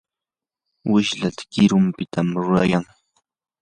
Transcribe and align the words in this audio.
wishlata 0.91 1.41
qirupitam 1.51 2.27
rurayan. 2.43 2.85